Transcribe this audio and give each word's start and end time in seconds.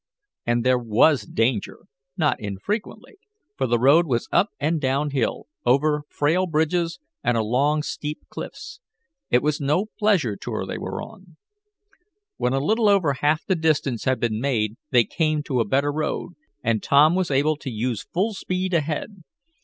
And 0.47 0.63
there 0.65 0.79
was 0.79 1.27
danger, 1.27 1.85
not 2.17 2.39
infrequently, 2.39 3.19
for 3.55 3.67
the 3.67 3.77
road 3.77 4.07
was 4.07 4.27
up 4.31 4.49
and 4.59 4.81
down 4.81 5.11
hill, 5.11 5.45
over 5.63 6.05
frail 6.09 6.47
bridges, 6.47 6.97
and 7.23 7.37
along 7.37 7.83
steep 7.83 8.17
cliffs. 8.27 8.79
It 9.29 9.43
was 9.43 9.61
no 9.61 9.85
pleasure 9.99 10.35
tour 10.35 10.65
they 10.65 10.79
were 10.79 11.03
on. 11.03 11.37
When 12.37 12.53
a 12.53 12.59
little 12.59 12.89
over 12.89 13.13
half 13.13 13.45
the 13.45 13.53
distance 13.53 14.05
had 14.05 14.19
been 14.19 14.41
made 14.41 14.75
they 14.89 15.03
came 15.03 15.43
to 15.43 15.59
a 15.59 15.65
better 15.65 15.91
road, 15.91 16.31
and 16.63 16.81
Tom 16.81 17.13
was 17.13 17.29
able 17.29 17.55
to 17.57 17.69
use 17.69 18.01
full 18.11 18.33
speed 18.33 18.73
ahead. 18.73 19.21